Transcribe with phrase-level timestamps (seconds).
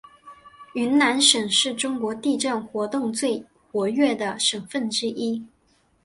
[0.73, 5.45] 云南省是中国地震活动最活跃的省份之一。